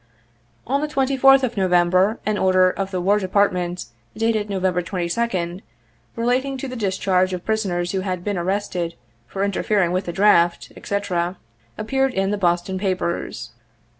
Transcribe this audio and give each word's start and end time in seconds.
On 0.65 0.81
the 0.81 0.87
24th 0.87 1.43
of 1.43 1.55
November 1.55 2.19
an 2.25 2.35
order 2.39 2.71
of 2.71 2.89
the 2.89 2.99
War 2.99 3.19
Depart 3.19 3.53
ment, 3.53 3.85
dated 4.17 4.47
Ijov. 4.47 4.81
22d., 4.83 5.61
relating 6.15 6.57
to 6.57 6.67
the 6.67 6.75
discharge 6.75 7.33
of 7.33 7.45
prison 7.45 7.71
ers 7.73 7.91
who 7.91 7.99
had 7.99 8.23
been 8.23 8.35
arrested 8.35 8.95
for 9.27 9.43
interfering 9.43 9.91
with 9.91 10.05
the 10.05 10.11
draft, 10.11 10.71
&c, 10.83 10.97
appeared 11.77 12.15
in 12.15 12.31
the 12.31 12.37
Boston 12.39 12.79
papers. 12.79 13.51